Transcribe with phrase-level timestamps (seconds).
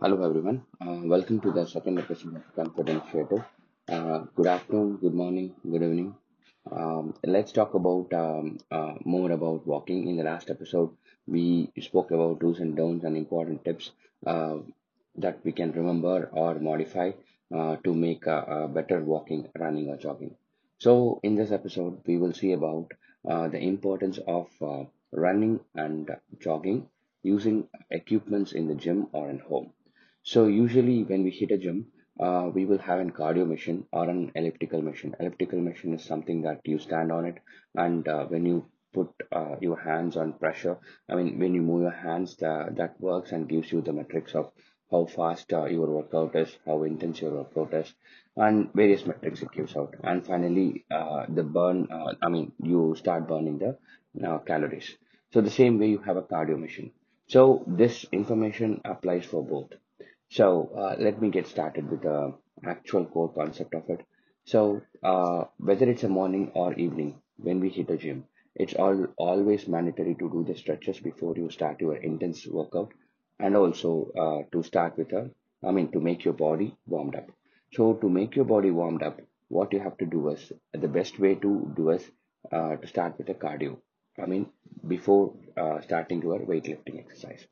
[0.00, 3.42] Hello everyone, uh, welcome to the second episode of Confidence Creative.
[3.88, 6.14] Uh, good afternoon, good morning, good evening.
[6.70, 10.06] Um, let's talk about um, uh, more about walking.
[10.08, 10.90] In the last episode,
[11.26, 13.92] we spoke about do's and don'ts and important tips
[14.26, 14.58] uh,
[15.16, 17.12] that we can remember or modify
[17.54, 20.34] uh, to make a, a better walking, running, or jogging.
[20.78, 22.92] So, in this episode, we will see about
[23.26, 24.48] uh, the importance of
[25.12, 26.88] running and jogging
[27.22, 29.72] using equipments in the gym or at home.
[30.26, 34.08] So usually when we hit a gym, uh, we will have a cardio machine or
[34.08, 35.14] an elliptical machine.
[35.20, 37.38] Elliptical machine is something that you stand on it,
[37.74, 40.78] and uh, when you put uh, your hands on pressure,
[41.10, 44.34] I mean when you move your hands, the, that works and gives you the metrics
[44.34, 44.50] of
[44.90, 47.92] how fast uh, your workout is, how intense your workout is,
[48.36, 49.94] and various metrics it gives out.
[50.02, 51.86] And finally, uh, the burn.
[51.90, 53.76] Uh, I mean you start burning the
[54.26, 54.96] uh, calories.
[55.34, 56.92] So the same way you have a cardio machine.
[57.26, 59.72] So this information applies for both.
[60.34, 64.00] So uh, let me get started with the actual core concept of it.
[64.44, 68.24] So uh, whether it's a morning or evening, when we hit the gym,
[68.56, 72.90] it's all always mandatory to do the stretches before you start your intense workout,
[73.38, 75.30] and also uh, to start with a,
[75.62, 77.30] I mean, to make your body warmed up.
[77.72, 81.20] So to make your body warmed up, what you have to do is the best
[81.20, 82.10] way to do is
[82.50, 83.78] uh, to start with a cardio.
[84.20, 84.46] I mean,
[84.88, 87.46] before uh, starting your weightlifting exercise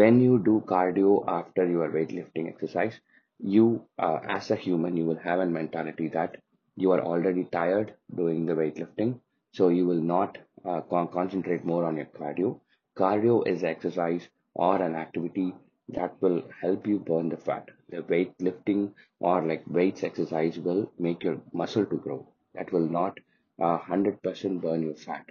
[0.00, 3.00] when you do cardio after your weightlifting exercise
[3.38, 3.66] you
[3.98, 6.36] uh, as a human you will have a mentality that
[6.76, 9.18] you are already tired doing the weightlifting
[9.52, 12.58] so you will not uh, con- concentrate more on your cardio.
[12.96, 15.54] Cardio is exercise or an activity
[15.90, 17.68] that will help you burn the fat.
[17.90, 22.26] The weightlifting or like weights exercise will make your muscle to grow.
[22.54, 23.18] That will not
[23.60, 25.26] uh, 100% burn your fat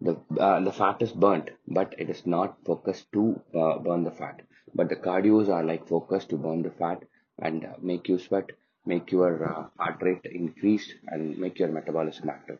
[0.00, 4.10] the uh, the fat is burnt but it is not focused to uh, burn the
[4.10, 4.40] fat.
[4.74, 7.02] But the cardios are like focused to burn the fat
[7.38, 8.50] and uh, make you sweat
[8.86, 12.58] make your uh, heart rate increased and make your metabolism active.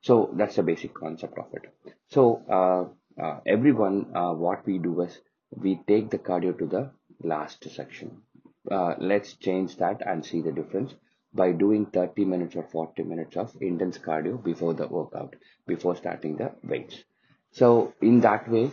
[0.00, 1.94] So that's the basic concept of it.
[2.08, 4.02] So uh, uh, everyone
[4.46, 5.20] what we do is
[5.50, 6.90] we take the cardio to the
[7.22, 8.22] last section.
[8.70, 10.94] Let's change that and see the difference
[11.34, 15.34] by doing 30 minutes or 40 minutes of intense cardio before the workout
[15.66, 17.04] before starting the weights.
[17.50, 18.70] So in that way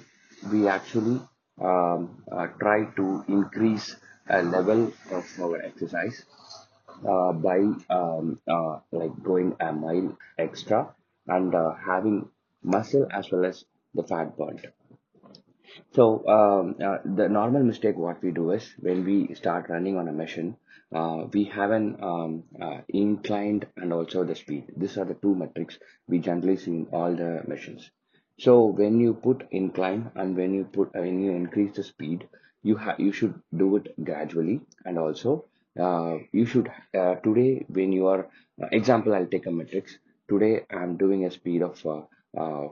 [0.52, 1.22] we actually
[1.62, 3.96] um, uh, try to increase
[4.30, 6.26] a level of our exercise
[7.08, 7.60] uh, by
[7.90, 10.94] um, uh, like going a mile extra
[11.28, 12.30] and uh, having
[12.64, 14.66] muscle as well as the fat burnt
[15.92, 20.08] so um, uh, the normal mistake what we do is when we start running on
[20.08, 20.56] a machine,
[20.94, 24.66] uh, we have an um, uh, inclined and also the speed.
[24.76, 25.78] These are the two metrics
[26.08, 27.92] we generally see in all the machines.
[28.40, 32.28] So when you put incline and when you put uh, when you increase the speed,
[32.64, 35.46] you have you should do it gradually and also
[35.80, 38.30] uh, you should uh, today when you are
[38.72, 39.98] example I'll take a metrics.
[40.30, 42.02] Today I'm doing a speed of uh,
[42.40, 42.68] uh,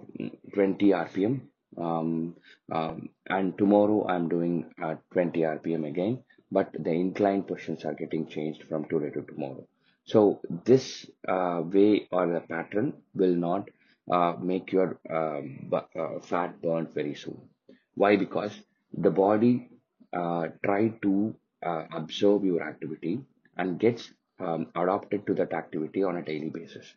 [0.53, 1.41] 20 RPM
[1.77, 2.35] um,
[2.71, 8.27] um, and tomorrow I'm doing uh, 20 RPM again, but the incline portions are getting
[8.27, 9.67] changed from today to tomorrow.
[10.05, 13.69] So this uh, way or the pattern will not
[14.11, 17.41] uh, make your um, uh, fat burn very soon.
[17.95, 18.15] Why?
[18.15, 18.53] Because
[18.93, 19.69] the body
[20.13, 21.35] uh, try to
[21.91, 23.19] absorb your activity
[23.57, 26.93] and gets um, adopted to that activity on a daily basis.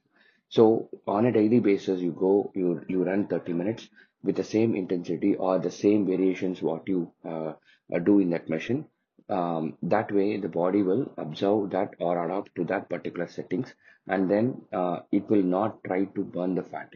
[0.49, 3.89] So on a daily basis, you go, you you run 30 minutes
[4.23, 7.53] with the same intensity or the same variations what you uh,
[7.95, 8.85] uh, do in that machine.
[9.29, 13.73] Um, that way, the body will observe that or adapt to that particular settings,
[14.09, 16.93] and then uh, it will not try to burn the fat.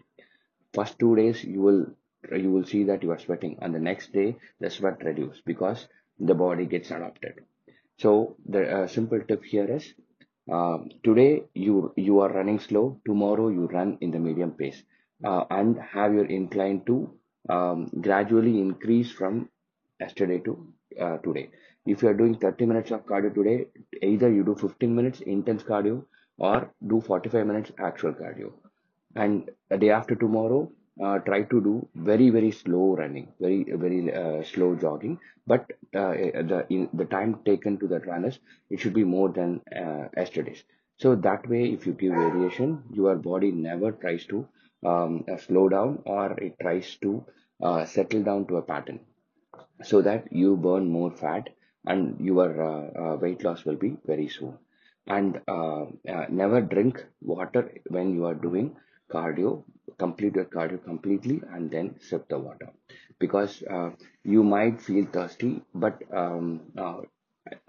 [0.73, 1.87] First two days, you will
[2.37, 5.87] you will see that you are sweating, and the next day the sweat reduce because
[6.19, 7.45] the body gets adapted.
[7.99, 9.95] So the uh, simple tip here is
[10.51, 13.01] um, today you you are running slow.
[13.07, 14.83] Tomorrow you run in the medium pace,
[15.25, 17.11] uh, and have your incline to
[17.49, 19.49] um, gradually increase from
[20.01, 20.67] yesterday to
[21.01, 21.51] uh, today.
[21.87, 23.67] If you are doing 30 minutes of cardio today,
[24.03, 26.05] either you do 15 minutes intense cardio
[26.39, 28.53] or do 45 minutes actual cardio.
[29.15, 30.71] And a day after tomorrow
[31.03, 35.19] uh, try to do very very slow running very very uh, slow jogging.
[35.47, 36.13] But uh,
[36.51, 38.39] the in the time taken to that runners
[38.71, 40.65] it should be more than uh, yesterday's.
[40.97, 44.49] So that way if you give variation your body never tries to
[44.85, 47.25] um, uh, slow down or it tries to
[47.63, 49.01] uh, settle down to a pattern
[49.83, 51.49] so that you burn more fat
[51.87, 54.57] and your uh, uh, weight loss will be very soon.
[55.07, 55.87] And uh,
[56.31, 58.77] never drink water when you are doing
[59.13, 59.65] cardio
[59.99, 62.69] complete your cardio completely and then sip the water
[63.19, 63.91] because uh,
[64.25, 67.01] you might feel thirsty but um, uh,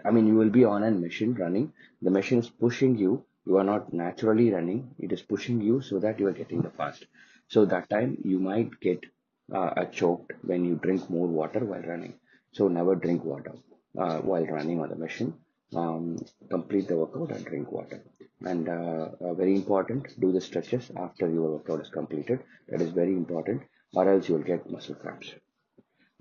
[0.05, 1.73] I mean you will be on a machine running.
[2.01, 5.99] The machine is pushing you you are not naturally running it is pushing you so
[5.99, 7.05] that you are getting the fast.
[7.47, 9.05] So that time you might get
[9.53, 12.15] uh, choked when you drink more water while running.
[12.51, 13.53] So never drink water
[13.97, 15.33] uh, while running on the machine.
[15.75, 16.17] Um,
[16.49, 18.03] complete the workout and drink water.
[18.41, 22.39] And uh, uh, very important do the stretches after your workout is completed.
[22.69, 23.63] That is very important
[23.93, 25.33] or else you will get muscle cramps.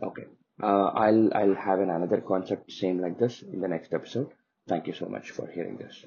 [0.03, 0.25] Okay.
[0.63, 4.31] Uh, i'll i'll have an another concept same like this in the next episode.
[4.69, 6.05] Thank you so much for hearing this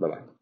[0.00, 0.39] bye bye